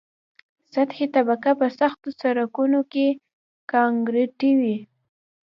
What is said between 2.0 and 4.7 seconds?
سرکونو کې کانکریټي